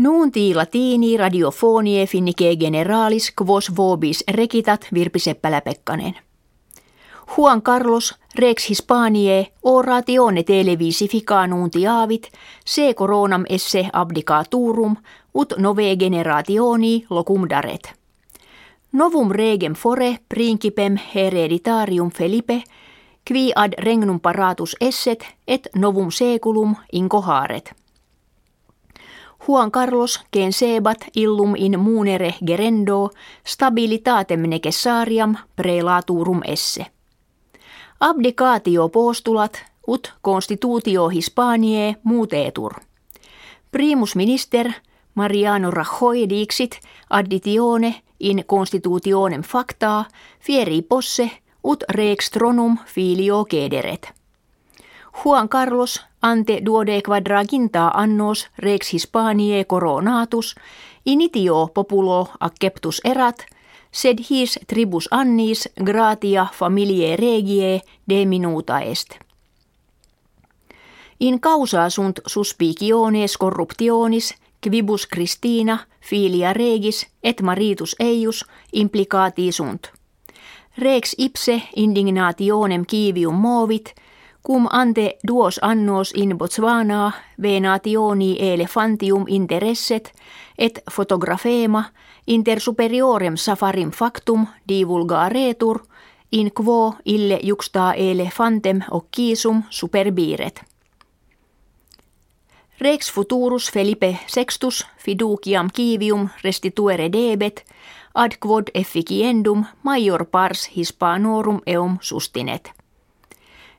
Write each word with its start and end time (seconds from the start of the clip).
Nuunti 0.00 0.54
latini 0.54 1.16
radiofonie 1.16 2.06
finnike 2.06 2.56
generalis 2.56 3.32
quos 3.42 3.76
vobis 3.76 4.24
rekitat 4.30 4.86
Virpi 4.94 5.18
Seppälä-Pekkanen. 5.18 6.14
Juan 7.36 7.62
Carlos 7.62 8.14
Rex 8.38 8.68
Hispaniae 8.68 9.46
oratione 9.62 10.42
televisifica 10.42 11.46
nuntiavit 11.46 12.28
se 12.66 12.94
coronam 12.94 13.44
esse 13.48 13.88
abdicaturum 13.92 14.96
ut 15.34 15.52
nove 15.58 15.96
generationi 15.96 17.04
locum 17.10 17.48
daret. 17.48 17.92
Novum 18.92 19.30
regem 19.30 19.74
fore 19.74 20.18
principem 20.28 20.96
hereditarium 21.14 22.10
Felipe 22.10 22.62
qui 23.28 23.52
ad 23.56 23.72
regnum 23.78 24.20
paratus 24.20 24.76
esset 24.80 25.26
et 25.48 25.68
novum 25.76 26.10
seculum 26.10 26.76
incoharet. 26.92 27.79
Juan 29.48 29.70
Carlos 29.70 30.20
gen 30.32 30.52
sebat 30.52 31.04
illum 31.16 31.54
in 31.56 31.80
munere 31.80 32.34
gerendo 32.46 33.10
stabilitatem 33.44 34.40
necessariam 34.40 35.36
prelaturum 35.56 36.40
esse. 36.44 36.86
Abdicatio 38.00 38.88
postulat 38.88 39.64
ut 39.86 40.12
constitutio 40.22 41.08
Hispaniae 41.08 41.96
mutetur. 42.04 42.74
Primus 43.72 44.16
minister 44.16 44.72
Mariano 45.14 45.70
Rajoy 45.70 46.28
dixit 46.28 46.80
additione 47.10 47.94
in 48.20 48.44
constitutionem 48.46 49.42
facta 49.42 50.04
fieri 50.40 50.82
posse 50.82 51.30
ut 51.64 51.84
rex 51.88 52.30
filio 52.86 53.44
cederet. 53.44 54.19
Juan 55.12 55.48
Carlos 55.48 56.00
ante 56.22 56.60
duode 56.64 57.02
quadraginta 57.02 57.88
annos 57.94 58.50
rex 58.58 58.92
Hispaniae 58.92 59.64
coronatus 59.64 60.54
initio 61.04 61.70
populo 61.74 62.28
acceptus 62.40 63.00
erat 63.04 63.46
sed 63.92 64.18
his 64.30 64.58
tribus 64.66 65.08
annis 65.10 65.68
gratia 65.84 66.46
familiae 66.52 67.16
regie 67.16 67.82
de 68.08 68.26
minuta 68.26 68.80
est. 68.80 69.18
In 71.20 71.40
causa 71.40 71.90
sunt 71.90 72.20
suspiciones 72.26 73.36
corruptionis 73.38 74.34
quibus 74.60 75.06
Christina 75.06 75.86
filia 76.00 76.52
regis 76.52 77.06
et 77.22 77.42
maritus 77.42 77.96
eius 77.98 78.44
implicati 78.72 79.52
sunt. 79.52 79.92
Rex 80.78 81.14
ipse 81.18 81.62
indignationem 81.76 82.84
kivium 82.86 83.34
movit, 83.34 83.94
cum 84.46 84.68
ante 84.70 85.18
duos 85.26 85.58
annos 85.62 86.12
in 86.16 86.38
Botswana 86.38 87.12
venationi 87.42 88.36
elefantium 88.52 89.24
interesset 89.28 90.12
et 90.58 90.78
fotografema 90.90 91.84
inter 92.26 92.60
superiorem 92.60 93.36
safarim 93.36 93.90
factum 93.90 94.46
divulgaretur 94.68 95.78
in 96.32 96.50
quo 96.52 96.94
ille 97.04 97.40
juxta 97.42 97.92
elefantem 97.92 98.80
occisum 98.90 99.62
superbiret. 99.70 100.64
Rex 102.80 103.12
futurus 103.12 103.72
Felipe 103.72 104.18
sextus 104.26 104.86
fiduciam 104.98 105.68
kivium 105.74 106.28
restituere 106.44 107.12
debet 107.12 107.64
ad 108.14 108.32
quod 108.40 108.70
efficiendum 108.74 109.64
major 109.82 110.24
pars 110.24 110.70
hispanorum 110.76 111.60
eum 111.66 111.98
sustinet. 112.00 112.79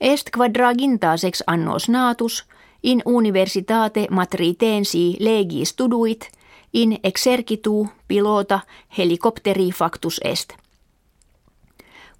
Est 0.00 0.30
quadraginta 0.36 1.16
sex 1.16 1.42
annos 1.46 1.88
natus 1.88 2.44
in 2.82 3.02
universitate 3.04 4.06
matritensi 4.10 5.16
legi 5.20 5.64
studuit 5.64 6.30
in 6.72 6.98
exercitu 7.04 7.88
pilota 8.08 8.60
helikopteri 8.98 9.70
factus 9.70 10.20
est. 10.24 10.52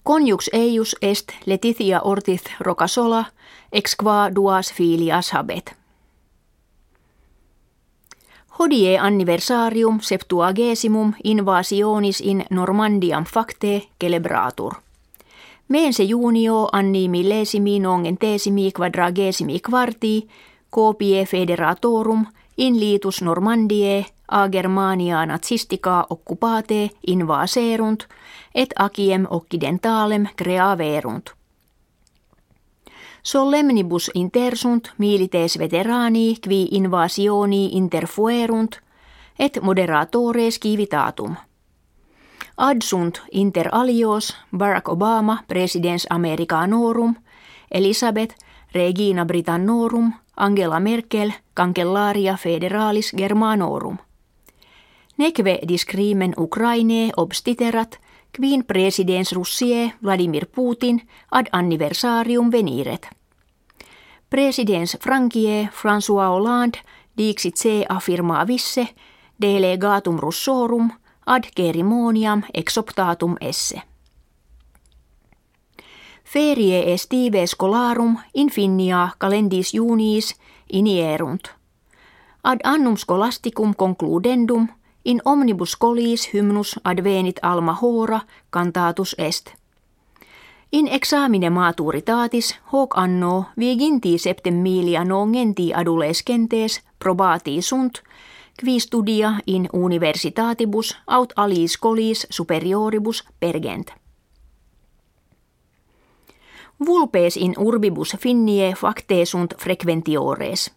Conjux 0.04 0.50
eius 0.52 0.96
est 1.02 1.32
Letitia 1.46 2.00
ortith 2.00 2.44
rocasola 2.60 3.24
ex 3.72 3.96
qua 3.96 4.34
duas 4.34 4.72
filias 4.72 5.30
habet. 5.32 5.76
Hodie 8.58 8.98
anniversarium 8.98 10.00
septuagesimum 10.00 11.14
invasionis 11.24 12.20
in 12.20 12.44
Normandiam 12.50 13.24
facte 13.24 13.82
celebratur. 14.00 14.74
Mense 15.68 16.04
junio 16.04 16.68
anni 16.72 17.08
millesimi 17.08 17.78
nongentesimi 17.80 18.72
quadragesimi 18.72 19.60
quarti 19.60 20.28
copie 20.70 21.24
federatorum 21.26 22.26
in 22.56 22.80
litus 22.80 23.22
Normandiae 23.22 24.04
a 24.28 24.48
Germania 24.48 25.26
nazistica 25.26 26.06
occupate 26.10 26.90
invaserunt 27.06 28.04
et 28.54 28.74
aciem 28.78 29.26
occidentalem 29.30 30.26
creaverunt. 30.36 31.30
Solemnibus 33.22 34.10
intersunt 34.14 34.92
milites 34.98 35.58
veterani 35.58 36.36
qui 36.48 36.68
invasioni 36.70 37.70
interfuerunt 37.72 38.76
et 39.38 39.60
moderatores 39.62 40.60
civitatum. 40.60 41.36
Adsunt 42.56 43.22
inter 43.32 43.68
alios 43.72 44.36
Barack 44.56 44.88
Obama 44.88 45.44
presidens 45.48 46.06
Americanorum, 46.10 47.16
Elisabeth 47.70 48.34
Regina 48.72 49.24
Britannorum, 49.24 50.12
Angela 50.36 50.80
Merkel 50.80 51.32
Cancellaria 51.54 52.36
Federalis 52.36 53.12
Germanorum. 53.16 53.98
Neque 55.16 55.60
discrimen 55.68 56.34
Ukraine 56.38 57.10
obstiterat, 57.16 57.98
quin 58.36 58.64
presidens 58.64 59.32
Russie 59.32 59.92
Vladimir 60.02 60.46
Putin 60.46 61.08
ad 61.30 61.46
anniversarium 61.52 62.50
veniret. 62.52 63.08
Presidens 64.30 64.96
Frankie 65.00 65.68
François 65.72 66.28
Hollande 66.28 66.78
dixit 67.16 67.56
se 67.56 67.84
affirmavisse 67.88 68.88
delegatum 69.42 70.18
russorum 70.18 70.92
ad 71.26 71.44
cerimoniam 71.56 72.42
exoptatum 72.54 73.36
esse. 73.40 73.82
Ferie 76.24 76.92
estive 76.92 77.46
scolarum 77.46 78.18
infinia 78.34 79.08
calendis 79.18 79.74
juniis 79.74 80.34
inierunt. 80.72 81.48
Ad 82.44 82.60
annum 82.64 82.96
scholasticum 82.96 83.74
concludendum 83.76 84.68
in 85.04 85.20
omnibus 85.24 85.70
scolis 85.70 86.32
hymnus 86.32 86.80
advenit 86.84 87.38
alma 87.42 87.78
hora 87.82 88.20
cantatus 88.50 89.14
est. 89.18 89.54
In 90.72 90.88
examine 90.88 91.50
maturitatis 91.50 92.58
hoc 92.72 92.98
anno 92.98 93.44
viginti 93.58 94.18
septem 94.18 94.54
milia 94.54 95.04
nongenti 95.04 95.74
adulescentes 95.74 96.80
probati 96.98 97.62
sunt, 97.62 98.02
qui 98.60 98.80
studia 98.80 99.34
in 99.46 99.68
universitatibus 99.72 100.96
aut 101.06 101.32
alis 101.36 101.72
scolis 101.72 102.26
superioribus 102.30 103.24
pergent. 103.40 103.90
Vulpes 106.86 107.36
in 107.36 107.54
urbibus 107.58 108.16
finnie 108.18 108.74
facte 108.74 109.24
sunt 109.24 109.54
frequentiores– 109.58 110.70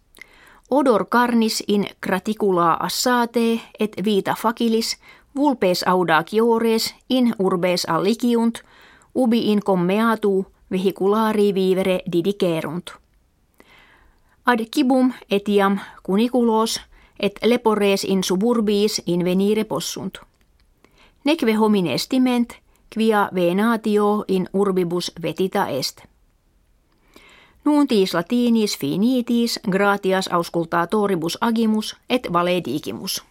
Odor 0.70 1.06
carnis 1.06 1.64
in 1.68 1.86
graticula 2.06 2.72
assate 2.80 3.60
et 3.80 3.96
vita 4.04 4.34
facilis 4.34 4.96
vulpes 5.36 5.82
audaciores 5.82 6.94
in 7.08 7.34
urbes 7.38 7.84
alliciunt, 7.84 8.58
ubi 9.14 9.52
in 9.52 9.60
commeatu 9.64 10.46
vehiculari 10.70 11.54
vivere 11.54 12.02
didicerunt. 12.12 12.90
Ad 14.46 14.60
cibum 14.74 15.12
etiam 15.30 15.78
cuniculos 16.02 16.80
et 17.20 17.38
lepores 17.44 18.04
in 18.04 18.24
suburbiis 18.24 19.02
venire 19.24 19.64
possunt. 19.64 20.18
Neque 21.24 21.56
homines 21.58 22.08
timent, 22.08 22.52
quia 22.94 23.28
venatio 23.34 24.24
in 24.28 24.48
urbibus 24.52 25.12
vetita 25.22 25.68
est. 25.68 26.00
Nuuntiis 27.64 28.14
latinis 28.14 28.78
finitis 28.78 29.60
gratias 29.70 30.28
auscultatoribus 30.28 31.38
agimus 31.40 31.96
et 32.08 32.32
valedigimus. 32.32 33.24